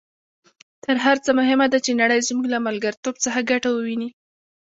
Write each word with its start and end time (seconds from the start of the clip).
تر 0.83 0.95
هر 1.05 1.17
څه 1.25 1.29
مهمه 1.39 1.67
ده 1.73 1.79
چې 1.85 1.99
نړۍ 2.01 2.19
زموږ 2.29 2.45
له 2.53 2.59
ملګرتوب 2.67 3.15
څخه 3.25 3.39
ګټه 3.51 3.69
وویني. 3.71 4.09